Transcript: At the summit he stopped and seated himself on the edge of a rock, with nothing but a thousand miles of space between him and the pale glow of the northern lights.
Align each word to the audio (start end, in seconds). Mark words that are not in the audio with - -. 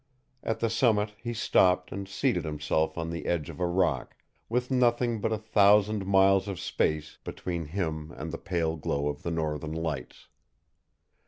At 0.41 0.61
the 0.61 0.69
summit 0.71 1.13
he 1.21 1.31
stopped 1.31 1.91
and 1.91 2.09
seated 2.09 2.43
himself 2.43 2.97
on 2.97 3.11
the 3.11 3.27
edge 3.27 3.51
of 3.51 3.59
a 3.59 3.67
rock, 3.67 4.15
with 4.49 4.71
nothing 4.71 5.21
but 5.21 5.31
a 5.31 5.37
thousand 5.37 6.07
miles 6.07 6.47
of 6.47 6.59
space 6.59 7.19
between 7.23 7.65
him 7.65 8.11
and 8.17 8.31
the 8.31 8.39
pale 8.39 8.77
glow 8.77 9.09
of 9.09 9.21
the 9.21 9.29
northern 9.29 9.73
lights. 9.73 10.25